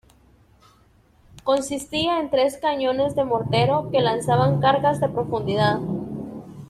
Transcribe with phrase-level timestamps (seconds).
[1.43, 5.77] Consistía en tres cañones de mortero que lanzaban cargas de profundidad.